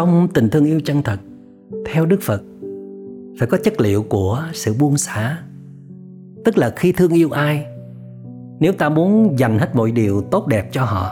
trong 0.00 0.28
tình 0.34 0.48
thương 0.48 0.64
yêu 0.64 0.80
chân 0.84 1.02
thật, 1.02 1.20
theo 1.84 2.06
đức 2.06 2.20
phật, 2.22 2.42
phải 3.38 3.48
có 3.48 3.58
chất 3.64 3.80
liệu 3.80 4.02
của 4.02 4.42
sự 4.52 4.74
buông 4.80 4.96
xả. 4.96 5.38
Tức 6.44 6.58
là 6.58 6.70
khi 6.76 6.92
thương 6.92 7.12
yêu 7.12 7.30
ai, 7.30 7.66
nếu 8.60 8.72
ta 8.72 8.88
muốn 8.88 9.38
dành 9.38 9.58
hết 9.58 9.74
mọi 9.74 9.90
điều 9.90 10.22
tốt 10.22 10.46
đẹp 10.46 10.68
cho 10.72 10.84
họ, 10.84 11.10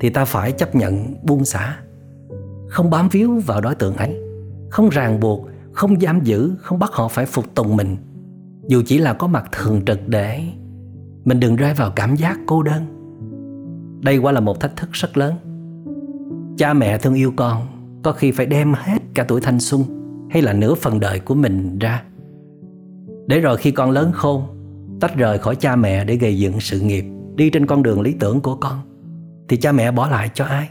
thì 0.00 0.10
ta 0.10 0.24
phải 0.24 0.52
chấp 0.52 0.74
nhận 0.74 1.14
buông 1.22 1.44
xả, 1.44 1.76
không 2.68 2.90
bám 2.90 3.08
víu 3.08 3.40
vào 3.46 3.60
đối 3.60 3.74
tượng 3.74 3.96
ấy, 3.96 4.20
không 4.70 4.88
ràng 4.88 5.20
buộc, 5.20 5.48
không 5.72 6.00
giam 6.00 6.20
giữ, 6.20 6.52
không 6.58 6.78
bắt 6.78 6.90
họ 6.92 7.08
phải 7.08 7.26
phục 7.26 7.54
tùng 7.54 7.76
mình. 7.76 7.96
Dù 8.68 8.82
chỉ 8.86 8.98
là 8.98 9.12
có 9.12 9.26
mặt 9.26 9.44
thường 9.52 9.84
trực 9.84 10.08
để 10.08 10.42
mình 11.24 11.40
đừng 11.40 11.56
rơi 11.56 11.74
vào 11.74 11.92
cảm 11.96 12.16
giác 12.16 12.38
cô 12.46 12.62
đơn. 12.62 12.82
Đây 14.02 14.18
quả 14.18 14.32
là 14.32 14.40
một 14.40 14.60
thách 14.60 14.76
thức 14.76 14.88
rất 14.92 15.16
lớn 15.16 15.34
cha 16.56 16.72
mẹ 16.72 16.98
thương 16.98 17.14
yêu 17.14 17.32
con, 17.36 17.66
có 18.02 18.12
khi 18.12 18.32
phải 18.32 18.46
đem 18.46 18.74
hết 18.76 18.98
cả 19.14 19.24
tuổi 19.28 19.40
thanh 19.40 19.60
xuân 19.60 19.82
hay 20.30 20.42
là 20.42 20.52
nửa 20.52 20.74
phần 20.74 21.00
đời 21.00 21.20
của 21.20 21.34
mình 21.34 21.78
ra. 21.78 22.02
Để 23.26 23.40
rồi 23.40 23.56
khi 23.56 23.70
con 23.70 23.90
lớn 23.90 24.10
khôn, 24.14 24.42
tách 25.00 25.16
rời 25.16 25.38
khỏi 25.38 25.56
cha 25.56 25.76
mẹ 25.76 26.04
để 26.04 26.16
gây 26.16 26.38
dựng 26.38 26.60
sự 26.60 26.80
nghiệp, 26.80 27.04
đi 27.34 27.50
trên 27.50 27.66
con 27.66 27.82
đường 27.82 28.00
lý 28.00 28.12
tưởng 28.12 28.40
của 28.40 28.54
con, 28.54 28.78
thì 29.48 29.56
cha 29.56 29.72
mẹ 29.72 29.90
bỏ 29.90 30.08
lại 30.08 30.30
cho 30.34 30.44
ai? 30.44 30.68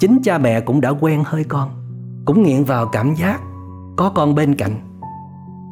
Chính 0.00 0.22
cha 0.22 0.38
mẹ 0.38 0.60
cũng 0.60 0.80
đã 0.80 0.90
quen 0.90 1.22
hơi 1.26 1.44
con, 1.44 1.70
cũng 2.24 2.42
nghiện 2.42 2.64
vào 2.64 2.86
cảm 2.86 3.14
giác 3.14 3.40
có 3.96 4.10
con 4.14 4.34
bên 4.34 4.54
cạnh. 4.54 5.00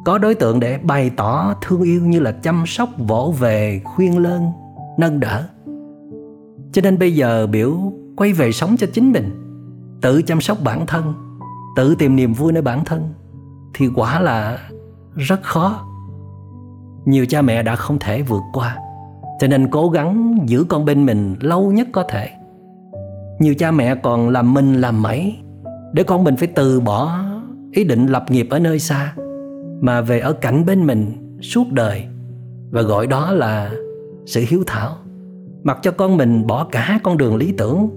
Có 0.05 0.17
đối 0.17 0.35
tượng 0.35 0.59
để 0.59 0.77
bày 0.77 1.09
tỏ 1.09 1.53
thương 1.61 1.81
yêu 1.81 2.05
như 2.05 2.19
là 2.19 2.31
chăm 2.31 2.63
sóc, 2.67 2.89
vỗ 2.97 3.33
về, 3.39 3.81
khuyên 3.83 4.17
lơn, 4.17 4.51
nâng 4.97 5.19
đỡ. 5.19 5.47
Cho 6.71 6.81
nên 6.81 6.99
bây 6.99 7.15
giờ 7.15 7.47
biểu 7.47 7.93
quay 8.15 8.33
về 8.33 8.51
sống 8.51 8.75
cho 8.77 8.87
chính 8.93 9.11
mình, 9.11 9.29
tự 10.01 10.21
chăm 10.21 10.41
sóc 10.41 10.57
bản 10.63 10.85
thân, 10.85 11.13
tự 11.75 11.95
tìm 11.95 12.15
niềm 12.15 12.33
vui 12.33 12.53
nơi 12.53 12.61
bản 12.61 12.85
thân, 12.85 13.13
thì 13.73 13.87
quả 13.95 14.19
là 14.19 14.59
rất 15.15 15.43
khó. 15.43 15.85
Nhiều 17.05 17.25
cha 17.25 17.41
mẹ 17.41 17.63
đã 17.63 17.75
không 17.75 17.99
thể 17.99 18.21
vượt 18.21 18.43
qua, 18.53 18.77
cho 19.39 19.47
nên 19.47 19.69
cố 19.71 19.89
gắng 19.89 20.37
giữ 20.45 20.63
con 20.63 20.85
bên 20.85 21.05
mình 21.05 21.35
lâu 21.39 21.71
nhất 21.71 21.87
có 21.91 22.03
thể. 22.09 22.29
Nhiều 23.39 23.55
cha 23.59 23.71
mẹ 23.71 23.95
còn 23.95 24.29
làm 24.29 24.53
mình 24.53 24.81
làm 24.81 25.01
mẩy, 25.01 25.35
để 25.93 26.03
con 26.03 26.23
mình 26.23 26.35
phải 26.35 26.47
từ 26.47 26.79
bỏ 26.79 27.19
ý 27.71 27.83
định 27.83 28.07
lập 28.07 28.25
nghiệp 28.29 28.47
ở 28.49 28.59
nơi 28.59 28.79
xa, 28.79 29.13
mà 29.81 30.01
về 30.01 30.19
ở 30.19 30.33
cạnh 30.33 30.65
bên 30.65 30.87
mình 30.87 31.11
suốt 31.41 31.67
đời. 31.71 32.05
Và 32.71 32.81
gọi 32.81 33.07
đó 33.07 33.31
là 33.31 33.71
sự 34.25 34.43
hiếu 34.47 34.63
thảo, 34.67 34.95
mặc 35.63 35.79
cho 35.81 35.91
con 35.91 36.17
mình 36.17 36.47
bỏ 36.47 36.63
cả 36.71 36.99
con 37.03 37.17
đường 37.17 37.35
lý 37.35 37.51
tưởng 37.57 37.89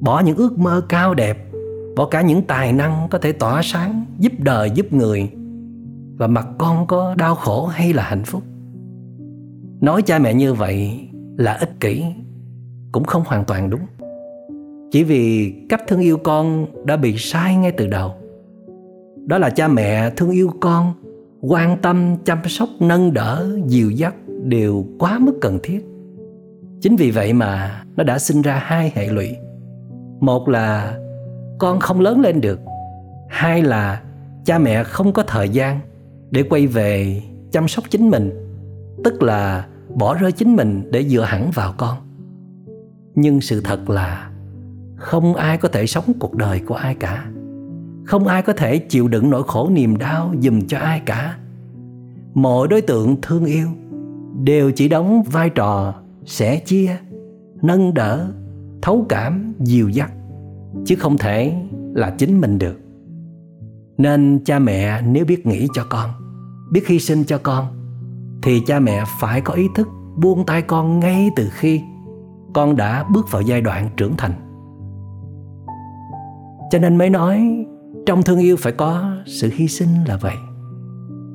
bỏ 0.00 0.20
những 0.20 0.36
ước 0.36 0.58
mơ 0.58 0.82
cao 0.88 1.14
đẹp, 1.14 1.38
bỏ 1.96 2.06
cả 2.06 2.22
những 2.22 2.42
tài 2.42 2.72
năng 2.72 3.08
có 3.10 3.18
thể 3.18 3.32
tỏa 3.32 3.60
sáng, 3.62 4.04
giúp 4.18 4.32
đời, 4.38 4.70
giúp 4.70 4.92
người. 4.92 5.30
Và 6.16 6.26
mặc 6.26 6.46
con 6.58 6.86
có 6.86 7.14
đau 7.14 7.34
khổ 7.34 7.66
hay 7.66 7.92
là 7.92 8.02
hạnh 8.02 8.24
phúc. 8.24 8.42
Nói 9.80 10.02
cha 10.02 10.18
mẹ 10.18 10.34
như 10.34 10.54
vậy 10.54 11.08
là 11.36 11.52
ích 11.52 11.80
kỷ, 11.80 12.04
cũng 12.92 13.04
không 13.04 13.22
hoàn 13.26 13.44
toàn 13.44 13.70
đúng. 13.70 13.80
Chỉ 14.90 15.04
vì 15.04 15.54
cách 15.68 15.82
thương 15.88 16.00
yêu 16.00 16.16
con 16.16 16.66
đã 16.86 16.96
bị 16.96 17.16
sai 17.18 17.56
ngay 17.56 17.72
từ 17.72 17.86
đầu. 17.86 18.14
Đó 19.26 19.38
là 19.38 19.50
cha 19.50 19.68
mẹ 19.68 20.10
thương 20.10 20.30
yêu 20.30 20.50
con, 20.60 20.94
quan 21.40 21.78
tâm, 21.82 22.16
chăm 22.24 22.38
sóc, 22.46 22.68
nâng 22.80 23.14
đỡ, 23.14 23.48
dìu 23.66 23.90
dắt 23.90 24.14
đều 24.42 24.86
quá 24.98 25.18
mức 25.18 25.38
cần 25.40 25.58
thiết. 25.62 25.86
Chính 26.80 26.96
vì 26.96 27.10
vậy 27.10 27.32
mà 27.32 27.82
nó 27.96 28.04
đã 28.04 28.18
sinh 28.18 28.42
ra 28.42 28.62
hai 28.64 28.92
hệ 28.94 29.08
lụy 29.08 29.36
một 30.20 30.48
là 30.48 30.98
con 31.58 31.80
không 31.80 32.00
lớn 32.00 32.20
lên 32.20 32.40
được. 32.40 32.60
Hai 33.28 33.62
là 33.62 34.02
cha 34.44 34.58
mẹ 34.58 34.84
không 34.84 35.12
có 35.12 35.22
thời 35.22 35.48
gian 35.48 35.80
để 36.30 36.42
quay 36.42 36.66
về 36.66 37.22
chăm 37.52 37.68
sóc 37.68 37.84
chính 37.90 38.10
mình, 38.10 38.30
tức 39.04 39.22
là 39.22 39.66
bỏ 39.94 40.14
rơi 40.14 40.32
chính 40.32 40.56
mình 40.56 40.88
để 40.90 41.04
dựa 41.04 41.22
hẳn 41.22 41.50
vào 41.50 41.74
con. 41.76 41.96
Nhưng 43.14 43.40
sự 43.40 43.60
thật 43.60 43.90
là 43.90 44.30
không 44.96 45.34
ai 45.34 45.58
có 45.58 45.68
thể 45.68 45.86
sống 45.86 46.12
cuộc 46.18 46.34
đời 46.34 46.60
của 46.66 46.74
ai 46.74 46.94
cả. 46.94 47.26
Không 48.04 48.26
ai 48.26 48.42
có 48.42 48.52
thể 48.52 48.78
chịu 48.78 49.08
đựng 49.08 49.30
nỗi 49.30 49.42
khổ 49.46 49.70
niềm 49.72 49.96
đau 49.96 50.34
dùm 50.40 50.60
cho 50.60 50.78
ai 50.78 51.02
cả. 51.06 51.36
Mọi 52.34 52.68
đối 52.68 52.80
tượng 52.80 53.16
thương 53.22 53.44
yêu 53.44 53.68
đều 54.44 54.70
chỉ 54.70 54.88
đóng 54.88 55.22
vai 55.22 55.50
trò 55.50 55.94
sẻ 56.24 56.56
chia, 56.56 56.96
nâng 57.62 57.94
đỡ 57.94 58.26
thấu 58.82 59.06
cảm 59.08 59.54
dìu 59.60 59.88
dắt, 59.88 60.12
chứ 60.86 60.96
không 60.98 61.18
thể 61.18 61.62
là 61.94 62.10
chính 62.10 62.40
mình 62.40 62.58
được. 62.58 62.80
Nên 63.98 64.40
cha 64.44 64.58
mẹ 64.58 65.02
nếu 65.02 65.24
biết 65.24 65.46
nghĩ 65.46 65.68
cho 65.74 65.84
con, 65.90 66.10
biết 66.70 66.86
hy 66.86 66.98
sinh 66.98 67.24
cho 67.24 67.38
con, 67.42 67.66
thì 68.42 68.60
cha 68.66 68.80
mẹ 68.80 69.04
phải 69.20 69.40
có 69.40 69.54
ý 69.54 69.66
thức 69.74 69.88
buông 70.16 70.46
tay 70.46 70.62
con 70.62 71.00
ngay 71.00 71.30
từ 71.36 71.48
khi 71.50 71.80
con 72.54 72.76
đã 72.76 73.04
bước 73.12 73.26
vào 73.30 73.42
giai 73.42 73.60
đoạn 73.60 73.90
trưởng 73.96 74.16
thành. 74.16 74.32
Cho 76.70 76.78
nên 76.78 76.96
mới 76.96 77.10
nói, 77.10 77.66
trong 78.06 78.22
thương 78.22 78.38
yêu 78.38 78.56
phải 78.56 78.72
có 78.72 79.16
sự 79.26 79.50
hy 79.54 79.68
sinh 79.68 79.88
là 80.06 80.16
vậy. 80.16 80.34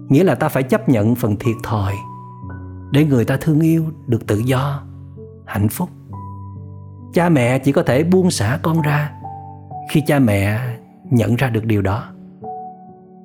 Nghĩa 0.10 0.24
là 0.24 0.36
ta 0.36 0.50
phải 0.50 0.64
chấp 0.64 0.90
nhận 0.90 1.16
phần 1.16 1.36
thiệt 1.40 1.56
thòi 1.64 1.94
để 2.92 3.06
người 3.06 3.25
ta 3.25 3.38
thương 3.42 3.60
yêu 3.60 3.86
được 4.08 4.28
tự 4.28 4.38
do, 4.38 4.84
hạnh 5.46 5.70
phúc 5.70 5.90
cha 7.13 7.29
mẹ 7.29 7.59
chỉ 7.59 7.72
có 7.72 7.84
thể 7.84 8.03
buông 8.03 8.31
xả 8.31 8.59
con 8.62 8.81
ra 8.81 9.12
khi 9.90 10.01
cha 10.07 10.19
mẹ 10.19 10.59
nhận 11.09 11.35
ra 11.35 11.50
được 11.50 11.66
điều 11.66 11.81
đó. 11.81 12.03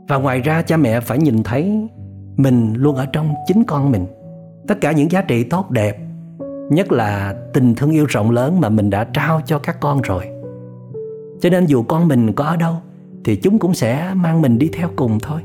Và 0.08 0.16
ngoài 0.16 0.40
ra, 0.40 0.62
cha 0.62 0.76
mẹ 0.76 1.00
phải 1.00 1.18
nhìn 1.18 1.42
thấy 1.42 1.88
mình 2.36 2.74
luôn 2.76 2.96
ở 2.96 3.06
trong 3.06 3.34
chính 3.46 3.64
con 3.64 3.90
mình. 3.90 4.06
Tất 4.66 4.80
cả 4.80 4.92
những 4.92 5.10
giá 5.10 5.22
trị 5.22 5.44
tốt 5.44 5.70
đẹp, 5.70 5.98
nhất 6.70 6.92
là 6.92 7.34
tình 7.52 7.74
thương 7.74 7.90
yêu 7.90 8.06
rộng 8.08 8.30
lớn 8.30 8.60
mà 8.60 8.68
mình 8.68 8.90
đã 8.90 9.04
trao 9.04 9.40
cho 9.46 9.58
các 9.58 9.80
con 9.80 10.02
rồi. 10.02 10.24
Cho 11.40 11.50
nên 11.50 11.66
dù 11.66 11.82
con 11.82 12.08
mình 12.08 12.32
có 12.32 12.44
ở 12.44 12.56
đâu, 12.56 12.74
thì 13.24 13.36
chúng 13.36 13.58
cũng 13.58 13.74
sẽ 13.74 14.10
mang 14.14 14.42
mình 14.42 14.58
đi 14.58 14.70
theo 14.72 14.88
cùng 14.96 15.18
thôi. 15.22 15.40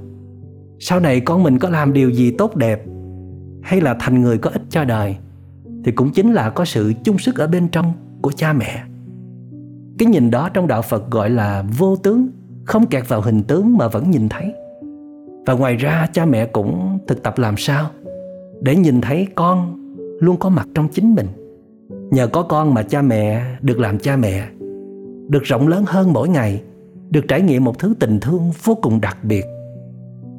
Sau 0.79 0.99
này 0.99 1.19
con 1.19 1.43
mình 1.43 1.59
có 1.59 1.69
làm 1.69 1.93
điều 1.93 2.09
gì 2.09 2.31
tốt 2.31 2.55
đẹp, 2.55 2.81
hay 3.63 3.81
là 3.81 3.95
thành 3.99 4.21
người 4.21 4.37
có 4.37 4.49
ích 4.49 4.63
cho 4.69 4.85
đời, 4.85 5.15
thì 5.85 5.91
cũng 5.91 6.11
chính 6.11 6.33
là 6.33 6.49
có 6.49 6.65
sự 6.65 6.93
chung 7.03 7.17
sức 7.17 7.37
ở 7.37 7.47
bên 7.47 7.67
trong 7.67 7.93
của 8.23 8.31
cha 8.35 8.53
mẹ. 8.53 8.83
Cái 9.97 10.07
nhìn 10.07 10.31
đó 10.31 10.49
trong 10.49 10.67
đạo 10.67 10.81
phật 10.81 11.11
gọi 11.11 11.29
là 11.29 11.63
vô 11.77 11.95
tướng, 11.95 12.27
không 12.65 12.85
kẹt 12.85 13.09
vào 13.09 13.21
hình 13.21 13.43
tướng 13.43 13.77
mà 13.77 13.87
vẫn 13.87 14.11
nhìn 14.11 14.29
thấy. 14.29 14.53
Và 15.45 15.53
ngoài 15.53 15.75
ra, 15.75 16.07
cha 16.13 16.25
mẹ 16.25 16.45
cũng 16.45 16.99
thực 17.07 17.23
tập 17.23 17.37
làm 17.37 17.57
sao? 17.57 17.89
Để 18.61 18.75
nhìn 18.75 19.01
thấy 19.01 19.27
con 19.35 19.75
luôn 20.19 20.37
có 20.37 20.49
mặt 20.49 20.67
trong 20.75 20.87
chính 20.87 21.15
mình. 21.15 21.27
Nhờ 22.11 22.27
có 22.27 22.43
con 22.43 22.73
mà 22.73 22.83
cha 22.83 23.01
mẹ 23.01 23.43
được 23.61 23.79
làm 23.79 23.99
cha 23.99 24.15
mẹ, 24.15 24.47
được 25.29 25.43
rộng 25.43 25.67
lớn 25.67 25.83
hơn 25.87 26.13
mỗi 26.13 26.29
ngày, 26.29 26.61
được 27.09 27.25
trải 27.27 27.41
nghiệm 27.41 27.63
một 27.63 27.79
thứ 27.79 27.93
tình 27.99 28.19
thương 28.19 28.51
vô 28.63 28.75
cùng 28.75 29.01
đặc 29.01 29.17
biệt. 29.23 29.45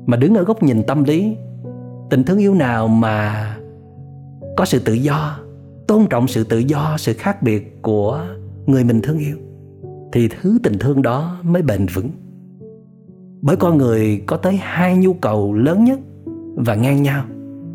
Mà 0.07 0.17
đứng 0.17 0.35
ở 0.35 0.45
góc 0.45 0.63
nhìn 0.63 0.83
tâm 0.83 1.05
lý, 1.05 1.37
tình 2.11 2.25
thương 2.25 2.39
yêu 2.39 2.55
nào 2.55 2.89
mà 2.89 3.57
có 4.57 4.65
sự 4.65 4.79
tự 4.79 4.93
do? 4.93 5.39
Tôn 5.87 6.07
trọng 6.11 6.29
sự 6.29 6.45
tự 6.45 6.59
do, 6.59 6.97
sự 6.99 7.13
khác 7.13 7.43
biệt 7.43 7.83
của 7.83 8.27
người 8.67 8.85
mình 8.85 9.03
thương 9.03 9.19
yêu, 9.19 9.37
thì 10.13 10.29
thứ 10.29 10.59
tình 10.63 10.79
thương 10.79 11.03
đó 11.03 11.37
mới 11.43 11.63
bền 11.63 11.87
vững. 11.95 12.11
Bởi 13.43 13.57
con 13.57 13.79
người 13.79 14.23
có 14.27 14.37
tới 14.37 14.57
hai 14.63 14.97
nhu 14.97 15.13
cầu 15.13 15.55
lớn 15.55 15.85
nhất 15.85 15.99
và 16.55 16.75
ngang 16.75 17.03
nhau, 17.03 17.25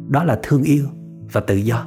đó 0.08 0.24
là 0.24 0.40
thương 0.44 0.64
yêu 0.64 0.86
và 1.32 1.42
tự 1.42 1.56
do. 1.56 1.86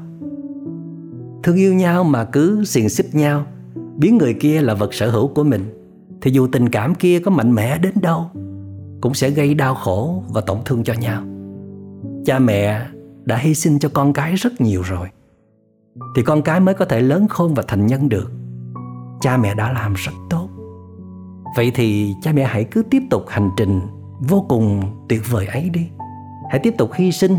Thương 1.42 1.56
yêu 1.56 1.74
nhau 1.74 2.04
mà 2.04 2.24
cứ 2.24 2.64
xiềng 2.64 2.88
xích 2.88 3.14
nhau, 3.14 3.46
biến 3.96 4.18
người 4.18 4.34
kia 4.34 4.60
là 4.60 4.74
vật 4.74 4.94
sở 4.94 5.10
hữu 5.10 5.28
của 5.28 5.44
mình, 5.44 5.62
thì 6.20 6.30
dù 6.30 6.46
tình 6.46 6.68
cảm 6.68 6.94
kia 6.94 7.20
có 7.20 7.30
mạnh 7.30 7.54
mẽ 7.54 7.78
đến 7.78 7.92
đâu, 8.02 8.30
cũng 9.00 9.14
sẽ 9.14 9.30
gây 9.30 9.54
đau 9.54 9.74
khổ 9.74 10.24
và 10.28 10.40
tổn 10.40 10.58
thương 10.64 10.84
cho 10.84 10.94
nhau. 10.94 11.22
Cha 12.24 12.38
mẹ 12.38 12.86
đã 13.24 13.36
hy 13.36 13.54
sinh 13.54 13.78
cho 13.78 13.88
con 13.88 14.12
cái 14.12 14.34
rất 14.34 14.60
nhiều 14.60 14.82
rồi 14.82 15.08
thì 16.16 16.22
con 16.22 16.42
cái 16.42 16.60
mới 16.60 16.74
có 16.74 16.84
thể 16.84 17.00
lớn 17.00 17.28
khôn 17.28 17.54
và 17.54 17.62
thành 17.68 17.86
nhân 17.86 18.08
được. 18.08 18.30
Cha 19.20 19.36
mẹ 19.36 19.54
đã 19.54 19.72
làm 19.72 19.94
rất 19.94 20.12
tốt. 20.30 20.48
Vậy 21.56 21.72
thì 21.74 22.14
cha 22.22 22.32
mẹ 22.32 22.44
hãy 22.44 22.64
cứ 22.64 22.82
tiếp 22.82 23.02
tục 23.10 23.24
hành 23.28 23.50
trình 23.56 23.80
vô 24.20 24.46
cùng 24.48 24.82
tuyệt 25.08 25.22
vời 25.30 25.46
ấy 25.46 25.70
đi. 25.70 25.88
Hãy 26.50 26.60
tiếp 26.62 26.74
tục 26.78 26.90
hy 26.94 27.12
sinh 27.12 27.38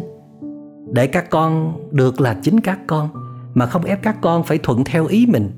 để 0.92 1.08
các 1.08 1.30
con 1.30 1.74
được 1.92 2.22
là 2.22 2.36
chính 2.44 2.60
các 2.60 2.80
con, 2.88 3.10
mà 3.54 3.66
không 3.66 3.84
ép 3.84 4.04
các 4.04 4.18
con 4.22 4.44
phải 4.44 4.58
thuận 4.58 4.84
theo 4.84 5.06
ý 5.06 5.26
mình. 5.26 5.52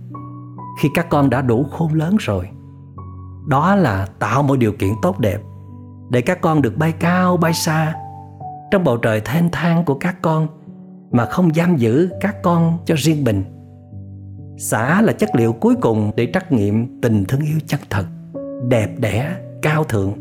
Khi 0.81 0.89
các 0.94 1.09
con 1.09 1.30
đã 1.30 1.42
đủ 1.42 1.65
khôn 1.71 1.94
lớn 1.94 2.15
rồi, 2.19 2.50
đó 3.47 3.75
là 3.75 4.07
tạo 4.19 4.44
mọi 4.44 4.57
điều 4.57 4.71
kiện 4.71 4.94
tốt 5.01 5.19
đẹp 5.19 5.42
để 6.09 6.21
các 6.21 6.42
con 6.42 6.62
được 6.62 6.77
bay 6.77 6.92
cao, 6.92 7.38
bay 7.38 7.53
xa 7.53 7.95
trong 8.71 8.83
bầu 8.83 8.97
trời 8.97 9.21
thênh 9.21 9.50
thang 9.51 9.86
của 9.86 9.95
các 9.95 10.21
con 10.21 10.47
mà 11.15 11.25
không 11.25 11.53
giam 11.53 11.77
giữ 11.77 12.09
các 12.21 12.41
con 12.44 12.77
cho 12.85 12.95
riêng 12.97 13.23
mình 13.23 13.44
Xã 14.57 15.01
là 15.01 15.13
chất 15.13 15.29
liệu 15.35 15.53
cuối 15.53 15.75
cùng 15.81 16.12
để 16.15 16.29
trắc 16.33 16.51
nghiệm 16.51 17.01
tình 17.01 17.25
thương 17.27 17.41
yêu 17.41 17.57
chân 17.67 17.79
thật, 17.89 18.06
đẹp 18.69 19.00
đẽ, 19.00 19.35
cao 19.62 19.83
thượng. 19.83 20.13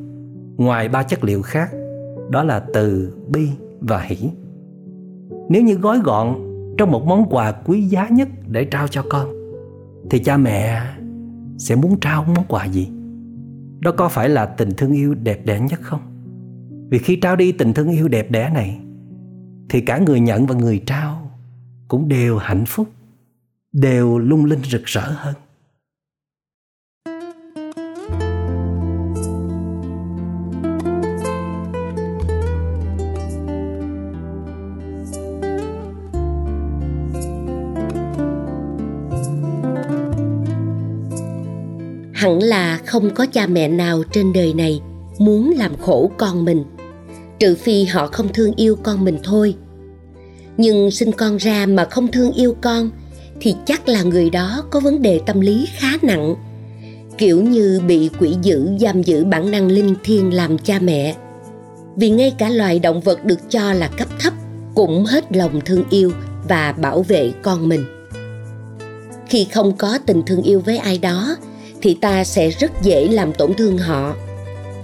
Ngoài 0.56 0.88
ba 0.88 1.02
chất 1.02 1.24
liệu 1.24 1.42
khác, 1.42 1.70
đó 2.30 2.44
là 2.44 2.60
từ, 2.74 3.16
bi 3.28 3.48
và 3.80 4.00
hỷ. 4.00 4.16
Nếu 5.48 5.62
như 5.62 5.74
gói 5.74 5.98
gọn 5.98 6.34
trong 6.78 6.90
một 6.90 7.04
món 7.06 7.28
quà 7.30 7.52
quý 7.52 7.82
giá 7.82 8.08
nhất 8.08 8.28
để 8.48 8.64
trao 8.64 8.88
cho 8.88 9.04
con, 9.10 9.28
thì 10.10 10.18
cha 10.18 10.36
mẹ 10.36 10.82
sẽ 11.58 11.74
muốn 11.74 12.00
trao 12.00 12.24
món 12.24 12.44
quà 12.48 12.64
gì? 12.64 12.88
Đó 13.80 13.92
có 13.96 14.08
phải 14.08 14.28
là 14.28 14.46
tình 14.46 14.70
thương 14.76 14.92
yêu 14.92 15.14
đẹp 15.14 15.46
đẽ 15.46 15.60
nhất 15.60 15.80
không? 15.82 16.00
Vì 16.90 16.98
khi 16.98 17.16
trao 17.16 17.36
đi 17.36 17.52
tình 17.52 17.72
thương 17.72 17.90
yêu 17.90 18.08
đẹp 18.08 18.30
đẽ 18.30 18.50
này, 18.54 18.80
thì 19.68 19.80
cả 19.80 19.98
người 19.98 20.20
nhận 20.20 20.46
và 20.46 20.54
người 20.54 20.82
trao 20.86 21.30
cũng 21.88 22.08
đều 22.08 22.38
hạnh 22.38 22.64
phúc, 22.66 22.88
đều 23.72 24.18
lung 24.18 24.44
linh 24.44 24.62
rực 24.64 24.84
rỡ 24.84 25.00
hơn. 25.00 25.34
Hẳn 42.12 42.38
là 42.42 42.78
không 42.86 43.10
có 43.14 43.26
cha 43.32 43.46
mẹ 43.46 43.68
nào 43.68 44.02
trên 44.12 44.32
đời 44.32 44.54
này 44.54 44.80
muốn 45.18 45.50
làm 45.56 45.76
khổ 45.76 46.10
con 46.18 46.44
mình 46.44 46.64
trừ 47.38 47.54
phi 47.54 47.84
họ 47.84 48.06
không 48.06 48.32
thương 48.32 48.52
yêu 48.56 48.76
con 48.82 49.04
mình 49.04 49.18
thôi. 49.22 49.54
Nhưng 50.56 50.90
sinh 50.90 51.12
con 51.12 51.36
ra 51.36 51.66
mà 51.66 51.84
không 51.84 52.08
thương 52.08 52.32
yêu 52.32 52.56
con, 52.60 52.90
thì 53.40 53.54
chắc 53.66 53.88
là 53.88 54.02
người 54.02 54.30
đó 54.30 54.64
có 54.70 54.80
vấn 54.80 55.02
đề 55.02 55.20
tâm 55.26 55.40
lý 55.40 55.68
khá 55.76 55.88
nặng, 56.02 56.34
kiểu 57.18 57.42
như 57.42 57.80
bị 57.86 58.10
quỷ 58.20 58.36
dữ 58.42 58.68
giam 58.80 59.02
giữ 59.02 59.24
bản 59.24 59.50
năng 59.50 59.68
linh 59.68 59.94
thiêng 60.04 60.34
làm 60.34 60.58
cha 60.58 60.78
mẹ. 60.78 61.16
Vì 61.96 62.10
ngay 62.10 62.32
cả 62.38 62.48
loài 62.48 62.78
động 62.78 63.00
vật 63.00 63.24
được 63.24 63.50
cho 63.50 63.72
là 63.72 63.88
cấp 63.88 64.08
thấp 64.18 64.32
cũng 64.74 65.04
hết 65.04 65.36
lòng 65.36 65.60
thương 65.64 65.84
yêu 65.90 66.12
và 66.48 66.72
bảo 66.72 67.02
vệ 67.02 67.32
con 67.42 67.68
mình. 67.68 67.84
Khi 69.28 69.46
không 69.52 69.76
có 69.76 69.98
tình 70.06 70.22
thương 70.26 70.42
yêu 70.42 70.60
với 70.60 70.78
ai 70.78 70.98
đó, 70.98 71.36
thì 71.82 71.94
ta 72.00 72.24
sẽ 72.24 72.50
rất 72.50 72.70
dễ 72.82 73.08
làm 73.08 73.32
tổn 73.32 73.54
thương 73.54 73.78
họ 73.78 74.14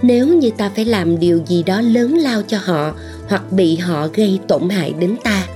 nếu 0.01 0.27
như 0.27 0.49
ta 0.57 0.71
phải 0.75 0.85
làm 0.85 1.19
điều 1.19 1.41
gì 1.47 1.63
đó 1.63 1.81
lớn 1.81 2.17
lao 2.17 2.41
cho 2.47 2.57
họ 2.63 2.93
hoặc 3.27 3.51
bị 3.51 3.75
họ 3.75 4.07
gây 4.13 4.39
tổn 4.47 4.69
hại 4.69 4.93
đến 4.99 5.15
ta. 5.23 5.47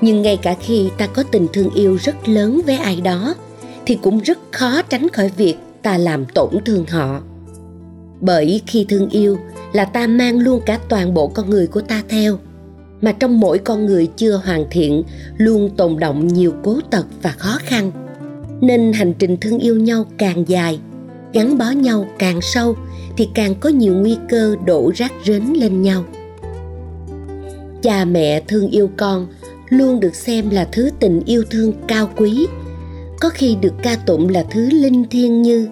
Nhưng 0.00 0.22
ngay 0.22 0.36
cả 0.36 0.54
khi 0.60 0.88
ta 0.98 1.06
có 1.06 1.22
tình 1.22 1.46
thương 1.52 1.70
yêu 1.74 1.96
rất 1.96 2.28
lớn 2.28 2.60
với 2.66 2.76
ai 2.76 3.00
đó, 3.00 3.34
thì 3.86 3.98
cũng 4.02 4.20
rất 4.20 4.38
khó 4.52 4.82
tránh 4.82 5.08
khỏi 5.08 5.30
việc 5.36 5.56
ta 5.82 5.98
làm 5.98 6.24
tổn 6.24 6.50
thương 6.64 6.84
họ. 6.86 7.20
Bởi 8.20 8.62
khi 8.66 8.86
thương 8.88 9.08
yêu 9.08 9.38
là 9.72 9.84
ta 9.84 10.06
mang 10.06 10.38
luôn 10.38 10.60
cả 10.66 10.78
toàn 10.88 11.14
bộ 11.14 11.28
con 11.28 11.50
người 11.50 11.66
của 11.66 11.80
ta 11.80 12.02
theo, 12.08 12.38
mà 13.00 13.12
trong 13.12 13.40
mỗi 13.40 13.58
con 13.58 13.86
người 13.86 14.08
chưa 14.16 14.40
hoàn 14.44 14.66
thiện, 14.70 15.02
luôn 15.36 15.70
tồn 15.76 15.98
động 15.98 16.28
nhiều 16.28 16.52
cố 16.62 16.80
tật 16.90 17.06
và 17.22 17.30
khó 17.30 17.58
khăn. 17.64 17.92
Nên 18.60 18.92
hành 18.92 19.12
trình 19.18 19.36
thương 19.36 19.58
yêu 19.58 19.76
nhau 19.76 20.04
càng 20.18 20.44
dài, 20.48 20.80
gắn 21.32 21.58
bó 21.58 21.70
nhau 21.70 22.06
càng 22.18 22.40
sâu 22.42 22.76
thì 23.16 23.28
càng 23.34 23.54
có 23.54 23.68
nhiều 23.68 23.94
nguy 23.94 24.16
cơ 24.28 24.56
đổ 24.64 24.92
rác 24.96 25.12
rến 25.24 25.44
lên 25.44 25.82
nhau. 25.82 26.04
Cha 27.82 28.04
mẹ 28.04 28.40
thương 28.40 28.70
yêu 28.70 28.90
con 28.96 29.26
luôn 29.68 30.00
được 30.00 30.14
xem 30.14 30.50
là 30.50 30.68
thứ 30.72 30.90
tình 31.00 31.22
yêu 31.26 31.44
thương 31.50 31.72
cao 31.88 32.10
quý. 32.16 32.46
Có 33.20 33.28
khi 33.28 33.56
được 33.60 33.74
ca 33.82 33.96
tụng 33.96 34.28
là 34.28 34.44
thứ 34.50 34.70
linh 34.70 35.04
thiêng 35.10 35.42
như 35.42 35.68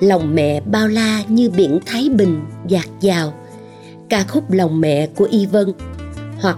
lòng 0.00 0.34
mẹ 0.34 0.60
bao 0.60 0.88
la 0.88 1.22
như 1.28 1.50
biển 1.50 1.78
thái 1.86 2.08
bình 2.08 2.40
dạt 2.68 2.88
dào 3.00 3.32
ca 4.08 4.24
khúc 4.28 4.50
lòng 4.50 4.80
mẹ 4.80 5.06
của 5.06 5.28
y 5.30 5.46
vân 5.46 5.72
hoặc 6.40 6.56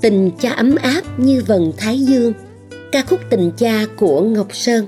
tình 0.00 0.30
cha 0.38 0.50
ấm 0.50 0.74
áp 0.76 1.02
như 1.18 1.42
vầng 1.46 1.72
thái 1.76 2.00
dương 2.00 2.32
ca 2.92 3.02
khúc 3.02 3.20
tình 3.30 3.52
cha 3.56 3.84
của 3.96 4.22
ngọc 4.22 4.56
sơn. 4.56 4.86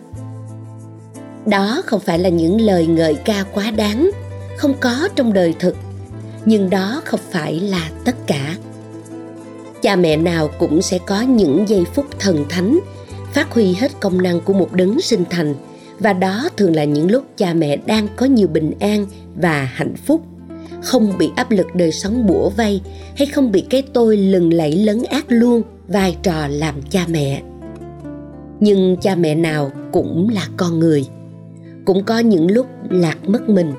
Đó 1.46 1.82
không 1.87 2.00
phải 2.00 2.19
là 2.19 2.29
những 2.29 2.61
lời 2.61 2.87
ngợi 2.87 3.14
ca 3.14 3.44
quá 3.55 3.70
đáng 3.70 4.11
không 4.59 4.75
có 4.81 5.09
trong 5.17 5.33
đời 5.33 5.55
thực. 5.59 5.77
Nhưng 6.45 6.71
đó 6.71 7.03
không 7.05 7.21
phải 7.31 7.61
là 7.61 7.91
tất 8.05 8.27
cả. 8.27 8.57
Cha 9.83 9.97
mẹ 9.97 10.17
nào 10.17 10.51
cũng 10.59 10.83
sẽ 10.83 10.99
có 11.07 11.21
những 11.21 11.65
giây 11.69 11.85
phút 11.95 12.07
thần 12.19 12.45
thánh, 12.49 12.79
phát 13.33 13.53
huy 13.53 13.75
hết 13.75 13.93
công 14.01 14.23
năng 14.23 14.41
của 14.41 14.53
một 14.53 14.73
đấng 14.73 15.01
sinh 15.01 15.25
thành. 15.31 15.55
Và 15.99 16.13
đó 16.13 16.49
thường 16.57 16.77
là 16.77 16.85
những 16.85 17.11
lúc 17.11 17.25
cha 17.37 17.55
mẹ 17.55 17.77
đang 17.77 18.09
có 18.17 18.27
nhiều 18.27 18.49
bình 18.49 18.73
an 18.81 19.07
và 19.37 19.71
hạnh 19.75 19.97
phúc. 20.07 20.23
Không 20.83 21.19
bị 21.19 21.31
áp 21.37 21.51
lực 21.51 21.67
đời 21.75 21.93
sống 21.93 22.27
bủa 22.27 22.49
vây 22.49 22.81
hay 23.17 23.27
không 23.27 23.53
bị 23.53 23.61
cái 23.71 23.83
tôi 23.93 24.17
lừng 24.17 24.53
lẫy 24.53 24.73
lấn 24.73 25.03
át 25.11 25.25
luôn 25.29 25.63
vai 25.89 26.17
trò 26.23 26.49
làm 26.49 26.75
cha 26.91 27.05
mẹ. 27.09 27.43
Nhưng 28.61 28.97
cha 29.01 29.15
mẹ 29.15 29.35
nào 29.35 29.73
cũng 29.93 30.29
là 30.33 30.47
con 30.57 30.79
người. 30.79 31.07
Cũng 31.85 32.05
có 32.05 32.19
những 32.19 32.51
lúc 32.51 32.67
lạc 32.91 33.29
mất 33.29 33.49
mình 33.49 33.73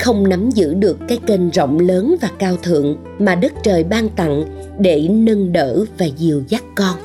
không 0.00 0.28
nắm 0.28 0.50
giữ 0.50 0.74
được 0.74 0.98
cái 1.08 1.18
kênh 1.26 1.50
rộng 1.50 1.78
lớn 1.78 2.16
và 2.20 2.30
cao 2.38 2.56
thượng 2.62 2.96
mà 3.18 3.34
đất 3.34 3.52
trời 3.62 3.84
ban 3.84 4.08
tặng 4.08 4.44
để 4.78 5.08
nâng 5.10 5.52
đỡ 5.52 5.84
và 5.98 6.06
dìu 6.06 6.42
dắt 6.48 6.64
con. 6.74 6.96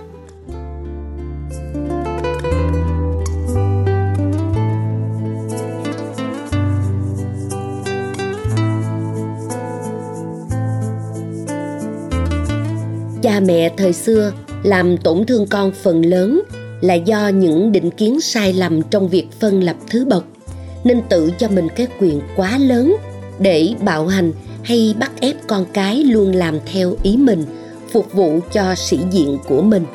Cha 13.21 13.39
mẹ 13.39 13.73
thời 13.77 13.93
xưa 13.93 14.31
làm 14.63 14.97
tổn 14.97 15.25
thương 15.25 15.47
con 15.47 15.71
phần 15.71 16.05
lớn 16.05 16.41
là 16.81 16.93
do 16.93 17.27
những 17.27 17.71
định 17.71 17.91
kiến 17.91 18.21
sai 18.21 18.53
lầm 18.53 18.81
trong 18.81 19.07
việc 19.07 19.27
phân 19.39 19.63
lập 19.63 19.75
thứ 19.89 20.05
bậc 20.05 20.25
nên 20.83 21.01
tự 21.09 21.31
cho 21.37 21.47
mình 21.47 21.67
cái 21.75 21.87
quyền 21.99 22.21
quá 22.35 22.57
lớn 22.57 22.95
để 23.39 23.73
bạo 23.81 24.07
hành 24.07 24.31
hay 24.63 24.95
bắt 24.99 25.11
ép 25.19 25.35
con 25.47 25.65
cái 25.73 26.03
luôn 26.03 26.31
làm 26.31 26.59
theo 26.65 26.95
ý 27.03 27.17
mình, 27.17 27.45
phục 27.91 28.13
vụ 28.13 28.39
cho 28.53 28.75
sĩ 28.75 28.99
diện 29.11 29.37
của 29.47 29.61
mình. 29.61 29.85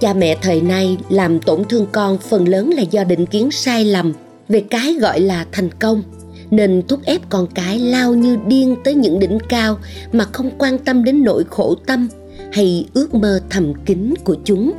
Cha 0.00 0.12
mẹ 0.12 0.36
thời 0.42 0.60
nay 0.60 0.96
làm 1.08 1.40
tổn 1.40 1.64
thương 1.64 1.86
con 1.92 2.18
phần 2.18 2.48
lớn 2.48 2.70
là 2.70 2.82
do 2.82 3.04
định 3.04 3.26
kiến 3.26 3.50
sai 3.50 3.84
lầm 3.84 4.12
về 4.48 4.60
cái 4.70 4.94
gọi 4.94 5.20
là 5.20 5.46
thành 5.52 5.70
công, 5.78 6.02
nên 6.50 6.82
thúc 6.88 7.00
ép 7.04 7.20
con 7.28 7.46
cái 7.54 7.78
lao 7.78 8.14
như 8.14 8.38
điên 8.46 8.76
tới 8.84 8.94
những 8.94 9.18
đỉnh 9.18 9.38
cao 9.48 9.78
mà 10.12 10.24
không 10.32 10.50
quan 10.58 10.78
tâm 10.78 11.04
đến 11.04 11.24
nỗi 11.24 11.44
khổ 11.50 11.74
tâm 11.86 12.08
hay 12.52 12.86
ước 12.94 13.14
mơ 13.14 13.40
thầm 13.50 13.72
kín 13.84 14.14
của 14.24 14.36
chúng. 14.44 14.72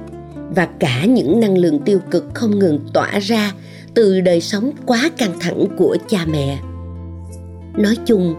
Và 0.55 0.65
cả 0.79 1.05
những 1.05 1.39
năng 1.39 1.57
lượng 1.57 1.79
tiêu 1.79 1.99
cực 2.11 2.25
không 2.33 2.59
ngừng 2.59 2.79
tỏa 2.93 3.19
ra 3.19 3.53
từ 3.97 4.21
đời 4.21 4.41
sống 4.41 4.71
quá 4.85 5.09
căng 5.17 5.39
thẳng 5.39 5.65
của 5.77 5.97
cha 6.07 6.25
mẹ. 6.25 6.59
Nói 7.77 7.97
chung, 8.05 8.35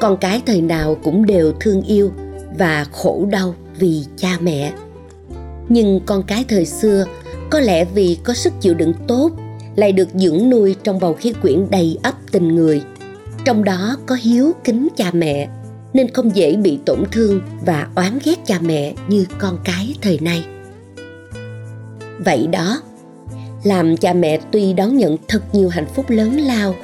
con 0.00 0.16
cái 0.16 0.42
thời 0.46 0.60
nào 0.60 0.96
cũng 1.04 1.26
đều 1.26 1.52
thương 1.60 1.82
yêu 1.82 2.10
và 2.58 2.86
khổ 2.92 3.26
đau 3.30 3.54
vì 3.78 4.04
cha 4.16 4.38
mẹ. 4.40 4.72
Nhưng 5.68 6.00
con 6.06 6.22
cái 6.22 6.44
thời 6.48 6.66
xưa, 6.66 7.04
có 7.50 7.60
lẽ 7.60 7.84
vì 7.84 8.18
có 8.24 8.34
sức 8.34 8.52
chịu 8.60 8.74
đựng 8.74 8.92
tốt, 9.08 9.30
lại 9.76 9.92
được 9.92 10.08
dưỡng 10.14 10.50
nuôi 10.50 10.76
trong 10.82 11.00
bầu 11.00 11.14
khí 11.14 11.32
quyển 11.42 11.66
đầy 11.70 11.98
ấp 12.02 12.14
tình 12.32 12.48
người. 12.48 12.82
Trong 13.44 13.64
đó 13.64 13.96
có 14.06 14.14
hiếu 14.14 14.52
kính 14.64 14.88
cha 14.96 15.10
mẹ, 15.12 15.48
nên 15.92 16.08
không 16.08 16.36
dễ 16.36 16.56
bị 16.56 16.78
tổn 16.86 17.04
thương 17.12 17.40
và 17.66 17.88
oán 17.94 18.18
ghét 18.24 18.36
cha 18.46 18.58
mẹ 18.62 18.94
như 19.08 19.26
con 19.38 19.58
cái 19.64 19.94
thời 20.02 20.18
nay. 20.22 20.44
Vậy 22.24 22.46
đó 22.46 22.80
làm 23.64 23.96
cha 23.96 24.12
mẹ 24.12 24.38
tuy 24.50 24.72
đón 24.72 24.96
nhận 24.96 25.16
thật 25.28 25.54
nhiều 25.54 25.68
hạnh 25.68 25.86
phúc 25.94 26.10
lớn 26.10 26.40
lao, 26.40 26.74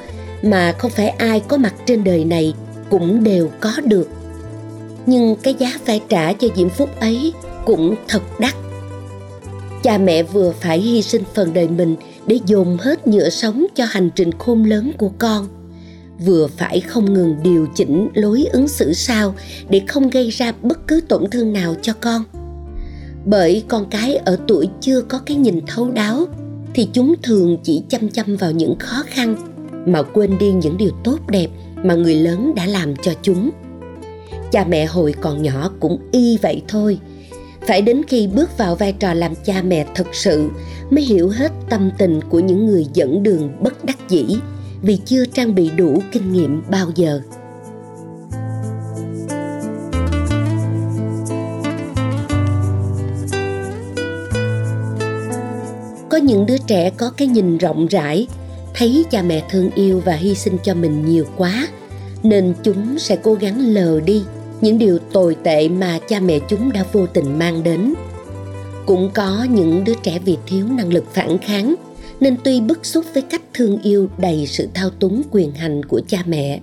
mà 0.41 0.71
không 0.77 0.91
phải 0.91 1.09
ai 1.09 1.39
có 1.39 1.57
mặt 1.57 1.73
trên 1.85 2.03
đời 2.03 2.25
này 2.25 2.53
cũng 2.89 3.23
đều 3.23 3.49
có 3.59 3.71
được. 3.85 4.09
Nhưng 5.05 5.35
cái 5.35 5.55
giá 5.59 5.69
phải 5.85 6.01
trả 6.09 6.33
cho 6.33 6.47
diễm 6.55 6.69
phúc 6.69 6.99
ấy 6.99 7.33
cũng 7.65 7.95
thật 8.07 8.21
đắt. 8.39 8.55
Cha 9.83 9.97
mẹ 9.97 10.23
vừa 10.23 10.51
phải 10.51 10.79
hy 10.79 11.01
sinh 11.01 11.23
phần 11.33 11.53
đời 11.53 11.67
mình 11.67 11.95
để 12.27 12.39
dồn 12.45 12.77
hết 12.77 13.07
nhựa 13.07 13.29
sống 13.29 13.65
cho 13.75 13.85
hành 13.85 14.09
trình 14.15 14.31
khôn 14.39 14.63
lớn 14.63 14.91
của 14.97 15.11
con, 15.17 15.47
vừa 16.25 16.47
phải 16.47 16.79
không 16.79 17.13
ngừng 17.13 17.35
điều 17.43 17.67
chỉnh 17.75 18.09
lối 18.13 18.45
ứng 18.51 18.67
xử 18.67 18.93
sao 18.93 19.35
để 19.69 19.81
không 19.87 20.09
gây 20.09 20.29
ra 20.29 20.53
bất 20.61 20.87
cứ 20.87 21.01
tổn 21.07 21.29
thương 21.29 21.53
nào 21.53 21.75
cho 21.81 21.93
con. 22.01 22.23
Bởi 23.25 23.63
con 23.67 23.85
cái 23.89 24.15
ở 24.15 24.37
tuổi 24.47 24.69
chưa 24.81 25.01
có 25.01 25.19
cái 25.25 25.37
nhìn 25.37 25.61
thấu 25.67 25.91
đáo 25.91 26.25
thì 26.77 26.87
chúng 26.93 27.15
thường 27.23 27.57
chỉ 27.63 27.83
chăm 27.89 28.09
chăm 28.09 28.35
vào 28.35 28.51
những 28.51 28.75
khó 28.79 29.03
khăn 29.07 29.35
mà 29.85 30.01
quên 30.03 30.37
đi 30.37 30.51
những 30.51 30.77
điều 30.77 30.91
tốt 31.03 31.17
đẹp 31.27 31.47
mà 31.83 31.93
người 31.93 32.15
lớn 32.15 32.53
đã 32.55 32.65
làm 32.65 32.95
cho 32.95 33.13
chúng. 33.21 33.49
Cha 34.51 34.65
mẹ 34.69 34.85
hồi 34.85 35.13
còn 35.21 35.41
nhỏ 35.41 35.71
cũng 35.79 35.99
y 36.11 36.37
vậy 36.37 36.61
thôi. 36.67 36.99
Phải 37.67 37.81
đến 37.81 38.01
khi 38.07 38.27
bước 38.27 38.57
vào 38.57 38.75
vai 38.75 38.93
trò 38.93 39.13
làm 39.13 39.33
cha 39.45 39.61
mẹ 39.61 39.87
thực 39.95 40.07
sự 40.15 40.49
mới 40.89 41.03
hiểu 41.03 41.29
hết 41.29 41.51
tâm 41.69 41.91
tình 41.97 42.19
của 42.29 42.39
những 42.39 42.65
người 42.65 42.85
dẫn 42.93 43.23
đường 43.23 43.49
bất 43.63 43.85
đắc 43.85 43.97
dĩ 44.09 44.25
vì 44.81 44.97
chưa 45.05 45.25
trang 45.25 45.55
bị 45.55 45.69
đủ 45.77 46.01
kinh 46.11 46.33
nghiệm 46.33 46.61
bao 46.71 46.87
giờ. 46.95 47.21
Những 56.27 56.45
đứa 56.45 56.57
trẻ 56.57 56.89
có 56.89 57.11
cái 57.17 57.27
nhìn 57.27 57.57
rộng 57.57 57.87
rãi, 57.87 58.27
thấy 58.73 59.05
cha 59.11 59.21
mẹ 59.21 59.43
thương 59.49 59.69
yêu 59.75 60.01
và 60.05 60.13
hy 60.13 60.35
sinh 60.35 60.57
cho 60.63 60.73
mình 60.73 61.05
nhiều 61.05 61.25
quá, 61.37 61.67
nên 62.23 62.53
chúng 62.63 62.99
sẽ 62.99 63.15
cố 63.15 63.33
gắng 63.33 63.59
lờ 63.59 63.99
đi 63.99 64.23
những 64.61 64.77
điều 64.77 64.99
tồi 64.99 65.35
tệ 65.43 65.69
mà 65.69 65.99
cha 66.07 66.19
mẹ 66.19 66.39
chúng 66.49 66.71
đã 66.71 66.85
vô 66.91 67.07
tình 67.07 67.39
mang 67.39 67.63
đến. 67.63 67.93
Cũng 68.85 69.09
có 69.13 69.47
những 69.49 69.83
đứa 69.83 69.93
trẻ 70.03 70.19
vì 70.25 70.37
thiếu 70.47 70.65
năng 70.69 70.93
lực 70.93 71.13
phản 71.13 71.37
kháng, 71.37 71.75
nên 72.19 72.35
tuy 72.43 72.61
bức 72.61 72.85
xúc 72.85 73.05
với 73.13 73.23
cách 73.23 73.41
thương 73.53 73.81
yêu 73.81 74.09
đầy 74.17 74.45
sự 74.47 74.67
thao 74.73 74.89
túng 74.89 75.21
quyền 75.31 75.51
hành 75.51 75.85
của 75.85 76.01
cha 76.07 76.23
mẹ, 76.25 76.59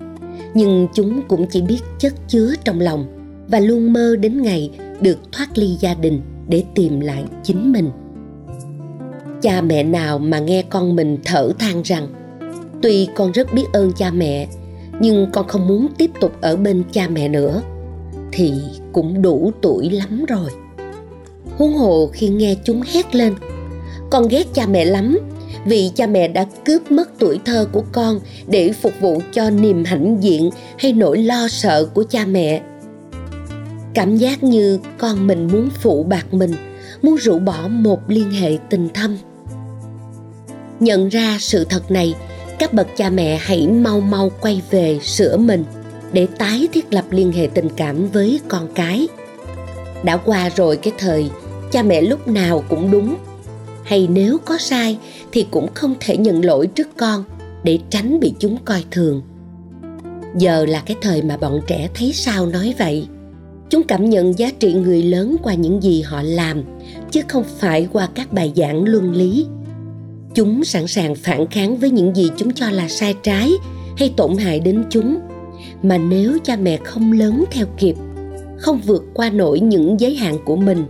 nhưng 0.55 0.89
chúng 0.95 1.23
cũng 1.29 1.47
chỉ 1.47 1.63
biết 1.63 1.81
chất 1.99 2.15
chứa 2.29 2.55
trong 2.65 2.81
lòng 2.81 3.07
và 3.49 3.61
luôn 3.61 3.93
mơ 3.93 4.17
đến 4.17 4.43
ngày 4.43 4.71
được 5.01 5.19
thoát 5.33 5.59
ly 5.59 5.77
gia 5.81 5.95
đình 5.95 6.21
để 6.49 6.65
tìm 6.75 7.01
lại 7.01 7.25
chính 7.43 7.73
mình 7.73 7.91
cha 9.45 9.61
mẹ 9.61 9.83
nào 9.83 10.19
mà 10.19 10.39
nghe 10.39 10.63
con 10.63 10.97
mình 10.97 11.19
thở 11.25 11.53
than 11.59 11.83
rằng, 11.83 12.09
tuy 12.83 13.09
con 13.15 13.33
rất 13.33 13.55
biết 13.55 13.65
ơn 13.73 13.93
cha 13.93 14.11
mẹ, 14.11 14.47
nhưng 15.01 15.27
con 15.33 15.49
không 15.49 15.69
muốn 15.69 15.89
tiếp 15.99 16.11
tục 16.21 16.33
ở 16.41 16.57
bên 16.57 16.83
cha 16.93 17.09
mẹ 17.09 17.29
nữa, 17.29 17.63
thì 18.33 18.53
cũng 18.93 19.23
đủ 19.23 19.53
tuổi 19.63 19.91
lắm 19.91 20.25
rồi. 20.25 20.51
Huống 21.57 21.75
hồ 21.75 22.11
khi 22.13 22.29
nghe 22.29 22.57
chúng 22.65 22.83
hét 22.93 23.15
lên, 23.15 23.35
con 24.11 24.29
ghét 24.29 24.47
cha 24.55 24.67
mẹ 24.67 24.85
lắm, 24.85 25.19
vì 25.67 25.91
cha 25.95 26.07
mẹ 26.07 26.29
đã 26.29 26.47
cướp 26.65 26.93
mất 26.93 27.11
tuổi 27.19 27.41
thơ 27.45 27.67
của 27.73 27.83
con 27.93 28.21
để 28.47 28.73
phục 28.73 28.93
vụ 29.01 29.21
cho 29.33 29.51
niềm 29.51 29.85
hãnh 29.85 30.23
diện 30.23 30.51
hay 30.79 30.93
nỗi 30.93 31.19
lo 31.19 31.49
sợ 31.49 31.85
của 31.95 32.05
cha 32.11 32.25
mẹ. 32.27 32.63
Cảm 33.95 34.17
giác 34.17 34.43
như 34.43 34.79
con 34.99 35.27
mình 35.27 35.49
muốn 35.53 35.69
phụ 35.83 36.03
bạc 36.03 36.35
mình, 36.35 36.53
muốn 37.03 37.17
rũ 37.17 37.39
bỏ 37.39 37.69
một 37.69 38.01
liên 38.09 38.31
hệ 38.31 38.59
tình 38.71 38.89
thâm 38.95 39.17
nhận 40.81 41.09
ra 41.09 41.37
sự 41.41 41.65
thật 41.65 41.91
này, 41.91 42.15
các 42.59 42.73
bậc 42.73 42.87
cha 42.97 43.11
mẹ 43.11 43.39
hãy 43.43 43.69
mau 43.69 44.01
mau 44.01 44.31
quay 44.41 44.63
về 44.71 44.99
sửa 45.03 45.37
mình 45.37 45.65
để 46.13 46.27
tái 46.39 46.69
thiết 46.73 46.93
lập 46.93 47.05
liên 47.11 47.33
hệ 47.33 47.49
tình 47.55 47.69
cảm 47.77 48.09
với 48.09 48.41
con 48.49 48.69
cái. 48.75 49.09
Đã 50.03 50.17
qua 50.17 50.51
rồi 50.57 50.77
cái 50.77 50.93
thời 50.99 51.31
cha 51.73 51.83
mẹ 51.83 52.01
lúc 52.01 52.29
nào 52.29 52.65
cũng 52.69 52.91
đúng. 52.91 53.17
Hay 53.85 54.09
nếu 54.11 54.39
có 54.45 54.59
sai 54.59 54.99
thì 55.33 55.47
cũng 55.51 55.69
không 55.75 55.95
thể 56.01 56.17
nhận 56.17 56.45
lỗi 56.45 56.67
trước 56.67 56.89
con 56.97 57.25
để 57.65 57.79
tránh 57.91 58.21
bị 58.21 58.35
chúng 58.39 58.57
coi 58.65 58.85
thường. 58.91 59.23
Giờ 60.37 60.67
là 60.67 60.83
cái 60.87 60.97
thời 61.01 61.23
mà 61.23 61.37
bọn 61.37 61.61
trẻ 61.67 61.89
thấy 61.95 62.13
sao 62.13 62.47
nói 62.47 62.75
vậy. 62.79 63.07
Chúng 63.71 63.83
cảm 63.83 64.11
nhận 64.11 64.39
giá 64.39 64.51
trị 64.59 64.73
người 64.73 65.03
lớn 65.03 65.37
qua 65.43 65.55
những 65.55 65.83
gì 65.83 66.03
họ 66.03 66.23
làm, 66.23 66.63
chứ 67.11 67.21
không 67.29 67.45
phải 67.59 67.89
qua 67.93 68.09
các 68.15 68.33
bài 68.33 68.53
giảng 68.57 68.85
luân 68.85 69.13
lý 69.13 69.47
chúng 70.35 70.65
sẵn 70.65 70.87
sàng 70.87 71.15
phản 71.15 71.47
kháng 71.47 71.77
với 71.77 71.91
những 71.91 72.17
gì 72.17 72.31
chúng 72.37 72.53
cho 72.53 72.71
là 72.71 72.89
sai 72.89 73.15
trái 73.23 73.51
hay 73.97 74.15
tổn 74.17 74.37
hại 74.37 74.61
đến 74.61 74.85
chúng. 74.91 75.19
Mà 75.83 75.99
nếu 75.99 76.39
cha 76.45 76.57
mẹ 76.57 76.77
không 76.85 77.13
lớn 77.13 77.45
theo 77.51 77.67
kịp, 77.79 77.95
không 78.59 78.81
vượt 78.81 79.05
qua 79.15 79.31
nổi 79.31 79.61
những 79.61 80.01
giới 80.01 80.17
hạn 80.17 80.39
của 80.45 80.57
mình, 80.57 80.85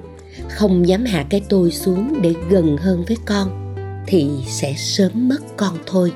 không 0.49 0.89
dám 0.89 1.05
hạ 1.05 1.27
cái 1.31 1.43
tôi 1.49 1.71
xuống 1.71 2.23
để 2.23 2.35
gần 2.51 2.77
hơn 2.77 3.05
với 3.09 3.17
con, 3.27 3.75
thì 4.07 4.31
sẽ 4.47 4.75
sớm 4.77 5.29
mất 5.29 5.57
con 5.57 5.73
thôi. 5.87 6.13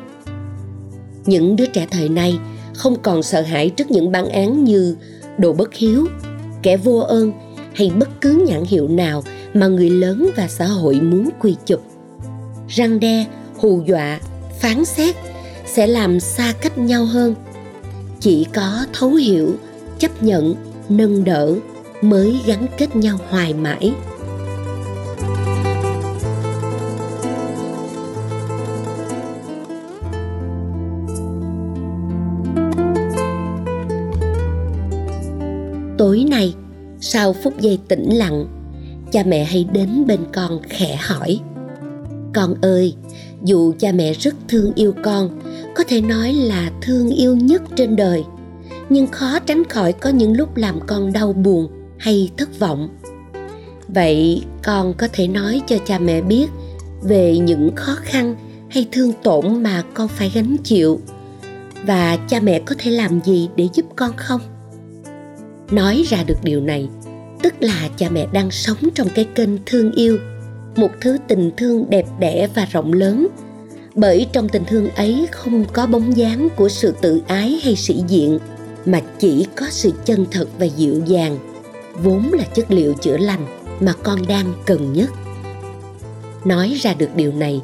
Những 1.26 1.56
đứa 1.56 1.66
trẻ 1.66 1.87
thời 1.90 2.08
nay 2.08 2.38
không 2.75 2.97
còn 3.02 3.23
sợ 3.23 3.42
hãi 3.42 3.70
trước 3.70 3.90
những 3.90 4.12
bản 4.12 4.28
án 4.28 4.64
như 4.64 4.97
đồ 5.38 5.52
bất 5.52 5.75
hiếu, 5.75 6.06
kẻ 6.62 6.76
vô 6.76 6.99
ơn 6.99 7.32
hay 7.75 7.90
bất 7.99 8.20
cứ 8.20 8.44
nhãn 8.49 8.64
hiệu 8.64 8.88
nào 8.88 9.23
mà 9.54 9.66
người 9.66 9.90
lớn 9.90 10.30
và 10.37 10.49
xã 10.49 10.66
hội 10.66 11.00
muốn 11.00 11.28
quy 11.40 11.56
chụp 11.66 11.80
răng 12.69 13.01
đe, 13.01 13.27
hù 13.57 13.83
dọa, 13.87 14.21
phán 14.61 14.85
xét 14.85 15.17
sẽ 15.67 15.87
làm 15.87 16.21
xa 16.21 16.53
cách 16.61 16.79
nhau 16.79 17.05
hơn. 17.05 17.35
Chỉ 18.21 18.47
có 18.55 18.87
thấu 18.93 19.11
hiểu, 19.11 19.55
chấp 19.99 20.23
nhận, 20.23 20.55
nâng 20.89 21.25
đỡ 21.25 21.55
mới 22.03 22.41
gắn 22.47 22.67
kết 22.77 22.97
nhau 22.97 23.19
hoài 23.29 23.55
mãi. 23.55 23.93
Tối 35.99 36.25
nay, 36.31 36.55
sau 37.01 37.33
phút 37.33 37.61
giây 37.61 37.79
tĩnh 37.89 38.11
lặng, 38.11 38.47
cha 39.13 39.23
mẹ 39.27 39.45
hay 39.45 39.67
đến 39.73 40.05
bên 40.07 40.21
con 40.33 40.61
khẽ 40.69 40.97
hỏi 41.01 41.41
con 42.38 42.54
ơi, 42.62 42.95
dù 43.45 43.73
cha 43.78 43.92
mẹ 43.92 44.12
rất 44.12 44.35
thương 44.49 44.73
yêu 44.75 44.95
con, 45.02 45.40
có 45.76 45.85
thể 45.88 46.00
nói 46.00 46.33
là 46.33 46.71
thương 46.83 47.11
yêu 47.11 47.37
nhất 47.37 47.62
trên 47.76 47.97
đời. 47.97 48.25
Nhưng 48.88 49.07
khó 49.07 49.38
tránh 49.38 49.64
khỏi 49.64 49.92
có 49.92 50.11
những 50.11 50.37
lúc 50.37 50.57
làm 50.57 50.80
con 50.87 51.12
đau 51.12 51.33
buồn 51.33 51.68
hay 51.99 52.30
thất 52.37 52.59
vọng. 52.59 52.88
Vậy 53.88 54.42
con 54.62 54.95
có 54.95 55.09
thể 55.12 55.28
nói 55.28 55.61
cho 55.66 55.76
cha 55.87 55.99
mẹ 55.99 56.21
biết 56.21 56.47
về 57.02 57.38
những 57.38 57.71
khó 57.76 57.97
khăn 58.02 58.37
hay 58.71 58.88
thương 58.92 59.12
tổn 59.23 59.62
mà 59.62 59.83
con 59.95 60.09
phải 60.09 60.30
gánh 60.35 60.57
chịu. 60.64 61.00
Và 61.87 62.16
cha 62.28 62.40
mẹ 62.40 62.59
có 62.59 62.75
thể 62.78 62.90
làm 62.90 63.21
gì 63.25 63.49
để 63.57 63.68
giúp 63.75 63.87
con 63.97 64.11
không? 64.16 64.40
Nói 65.71 66.04
ra 66.09 66.25
được 66.26 66.38
điều 66.42 66.61
này, 66.61 66.88
tức 67.42 67.54
là 67.61 67.88
cha 67.97 68.11
mẹ 68.11 68.26
đang 68.33 68.50
sống 68.50 68.78
trong 68.95 69.09
cái 69.14 69.25
kênh 69.25 69.50
thương 69.66 69.92
yêu 69.92 70.18
một 70.78 70.90
thứ 71.00 71.18
tình 71.28 71.50
thương 71.56 71.90
đẹp 71.90 72.06
đẽ 72.18 72.49
và 72.54 72.66
rộng 72.73 72.92
lớn. 72.92 73.28
Bởi 73.94 74.26
trong 74.32 74.49
tình 74.49 74.64
thương 74.64 74.90
ấy 74.90 75.26
không 75.30 75.64
có 75.73 75.87
bóng 75.87 76.16
dáng 76.16 76.49
của 76.56 76.68
sự 76.68 76.94
tự 77.00 77.20
ái 77.26 77.61
hay 77.62 77.76
sĩ 77.76 78.02
diện, 78.08 78.38
mà 78.87 79.00
chỉ 79.18 79.47
có 79.56 79.66
sự 79.70 79.92
chân 80.04 80.26
thật 80.30 80.49
và 80.58 80.66
dịu 80.66 81.02
dàng, 81.06 81.38
vốn 82.02 82.32
là 82.32 82.44
chất 82.54 82.70
liệu 82.70 82.94
chữa 82.94 83.16
lành 83.16 83.47
mà 83.80 83.92
con 84.02 84.26
đang 84.28 84.52
cần 84.66 84.92
nhất. 84.92 85.11
Nói 86.44 86.76
ra 86.80 86.94
được 86.94 87.16
điều 87.16 87.32
này 87.32 87.61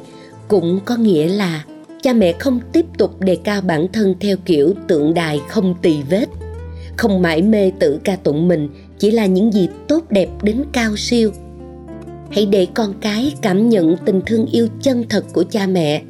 cũng 0.47 0.79
có 0.85 0.95
nghĩa 0.95 1.27
là 1.27 1.63
cha 2.01 2.13
mẹ 2.13 2.33
không 2.39 2.59
tiếp 2.73 2.85
tục 2.97 3.21
đề 3.21 3.35
cao 3.35 3.61
bản 3.61 3.87
thân 3.93 4.15
theo 4.19 4.37
kiểu 4.45 4.73
tượng 4.87 5.13
đài 5.13 5.41
không 5.49 5.75
tì 5.81 5.97
vết, 6.09 6.25
không 6.97 7.21
mãi 7.21 7.41
mê 7.41 7.71
tự 7.79 7.99
ca 8.03 8.15
tụng 8.15 8.47
mình, 8.47 8.69
chỉ 8.99 9.11
là 9.11 9.25
những 9.25 9.53
gì 9.53 9.69
tốt 9.87 10.03
đẹp 10.09 10.29
đến 10.41 10.63
cao 10.73 10.97
siêu 10.97 11.31
hãy 12.35 12.45
để 12.45 12.67
con 12.73 12.93
cái 13.01 13.33
cảm 13.41 13.69
nhận 13.69 13.95
tình 14.05 14.21
thương 14.25 14.45
yêu 14.45 14.67
chân 14.81 15.03
thật 15.09 15.25
của 15.33 15.43
cha 15.49 15.67
mẹ, 15.67 16.03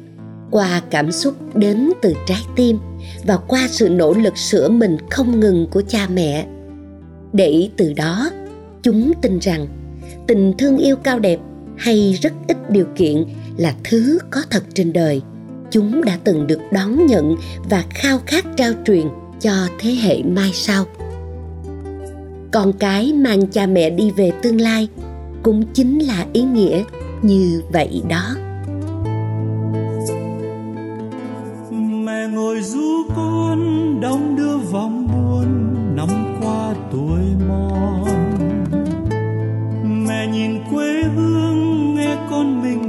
qua 0.50 0.82
cảm 0.90 1.12
xúc 1.12 1.34
đến 1.54 1.90
từ 2.02 2.14
trái 2.26 2.40
tim 2.56 2.78
và 3.26 3.36
qua 3.36 3.68
sự 3.70 3.88
nỗ 3.88 4.12
lực 4.12 4.38
sửa 4.38 4.68
mình 4.68 4.96
không 5.10 5.40
ngừng 5.40 5.66
của 5.70 5.82
cha 5.88 6.08
mẹ. 6.14 6.46
Để 7.32 7.68
từ 7.76 7.92
đó, 7.92 8.30
chúng 8.82 9.12
tin 9.22 9.38
rằng 9.38 9.66
tình 10.26 10.52
thương 10.58 10.78
yêu 10.78 10.96
cao 10.96 11.18
đẹp 11.18 11.40
hay 11.76 12.18
rất 12.22 12.32
ít 12.48 12.70
điều 12.70 12.86
kiện 12.96 13.24
là 13.56 13.74
thứ 13.84 14.18
có 14.30 14.42
thật 14.50 14.62
trên 14.74 14.92
đời. 14.92 15.22
Chúng 15.70 16.04
đã 16.04 16.18
từng 16.24 16.46
được 16.46 16.60
đón 16.72 17.06
nhận 17.06 17.36
và 17.70 17.84
khao 17.90 18.20
khát 18.26 18.44
trao 18.56 18.72
truyền 18.84 19.06
cho 19.40 19.52
thế 19.78 19.90
hệ 19.90 20.22
mai 20.22 20.50
sau. 20.52 20.84
Con 22.52 22.72
cái 22.72 23.12
mang 23.12 23.46
cha 23.46 23.66
mẹ 23.66 23.90
đi 23.90 24.10
về 24.10 24.32
tương 24.42 24.60
lai 24.60 24.88
cũng 25.46 25.62
chính 25.74 25.98
là 25.98 26.26
ý 26.32 26.42
nghĩa 26.42 26.82
như 27.22 27.62
vậy 27.72 28.02
đó. 28.08 28.34
Mẹ 32.04 32.28
ngồi 32.28 32.62
du 32.62 33.02
con 33.16 33.60
đong 34.00 34.36
đưa 34.36 34.56
vòng 34.56 35.06
buồn 35.06 35.46
năm 35.96 36.08
qua 36.42 36.74
tuổi 36.92 37.20
mòn. 37.48 38.04
Mẹ 40.08 40.26
nhìn 40.26 40.58
quê 40.70 41.02
hương, 41.14 41.94
nghe 41.94 42.16
con 42.30 42.62
mình 42.62 42.85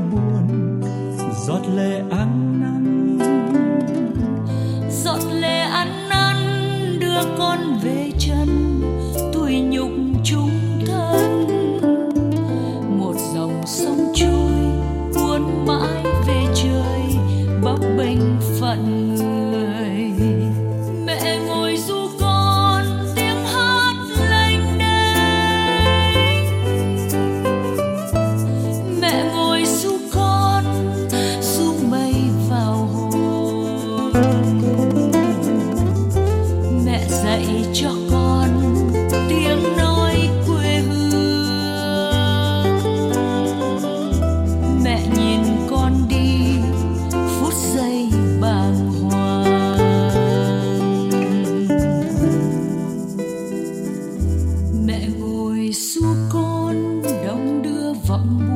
su 55.77 56.15
con 56.29 57.01
đông 57.25 57.61
đưa 57.63 57.93
vọng 58.07 58.46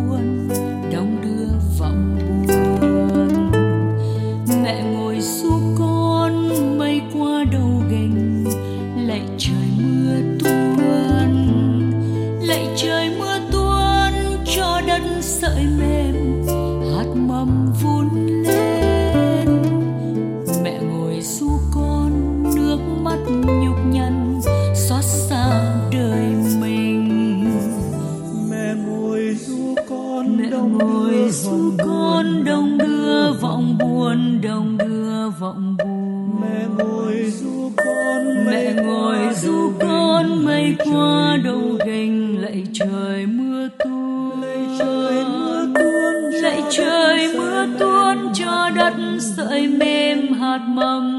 con 30.22 30.38
mẹ 30.38 30.50
đông 30.50 30.78
ngồi 30.78 31.32
xuống 31.32 31.78
con 31.78 32.44
đông 32.44 32.78
đưa 32.78 33.32
vọng 33.34 33.78
buồn 33.80 34.42
đông 34.42 34.78
đưa 34.78 35.30
vọng 35.40 35.76
buồn. 35.78 36.42
Mẹ 36.42 36.68
ngồi 36.78 37.32
du 37.32 37.72
con 37.78 38.46
mẹ 38.46 38.74
ngồi 38.74 39.18
du 39.34 39.72
con 39.80 40.46
mây 40.46 40.76
qua 40.86 41.38
đầu 41.44 41.78
gành 41.86 42.38
lại 42.38 42.64
trời 42.74 43.26
mưa 43.26 43.68
tuôn. 43.80 44.42
Lại 44.42 44.68
trời 44.80 45.26
mưa 45.26 45.66
tuôn 45.80 46.42
lại 46.42 46.62
trời 46.72 47.34
mưa 47.38 47.66
tuôn 47.80 48.34
cho 48.34 48.70
đất 48.76 48.94
sợi 49.20 49.68
mềm 49.68 50.34
hạt 50.34 50.60
mầm 50.68 51.11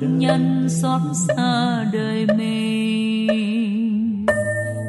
nhân 0.00 0.68
xót 0.68 1.00
xa 1.28 1.84
đời 1.92 2.26
mình. 2.36 4.26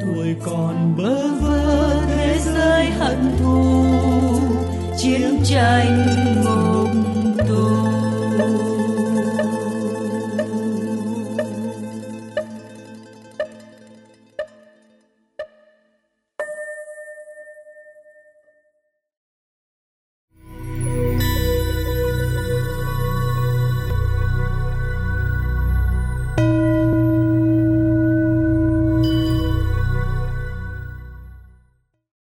Tuổi 0.00 0.34
còn 0.44 0.94
bơ 0.98 1.28
vơ, 1.40 2.00
thế 2.06 2.38
giới 2.38 2.86
hận 2.86 3.18
thù, 3.38 3.84
chiến 4.98 5.40
tranh 5.44 6.19